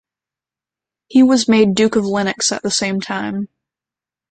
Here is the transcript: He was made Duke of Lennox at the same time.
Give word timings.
He 1.09 1.21
was 1.21 1.47
made 1.47 1.75
Duke 1.75 1.95
of 1.95 2.07
Lennox 2.07 2.51
at 2.51 2.63
the 2.63 2.71
same 2.71 3.01
time. 3.01 3.49